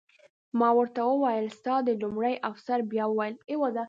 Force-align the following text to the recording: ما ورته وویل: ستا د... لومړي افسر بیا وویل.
ما 0.59 0.69
ورته 0.77 1.01
وویل: 1.05 1.45
ستا 1.57 1.75
د... 1.87 1.89
لومړي 2.01 2.33
افسر 2.49 2.79
بیا 2.91 3.05
وویل. 3.07 3.35